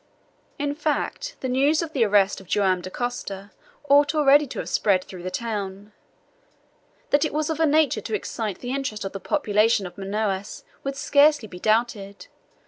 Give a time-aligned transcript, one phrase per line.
[0.57, 3.51] In fact, the news of the arrest of Joam Dacosta
[3.87, 5.91] ought already to have spread through the town.
[7.11, 10.63] That it was of a nature to excite the interest of the population of Manaos
[10.81, 12.25] could scarcely be doubted.